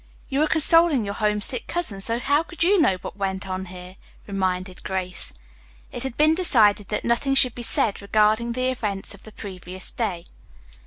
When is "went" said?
3.17-3.47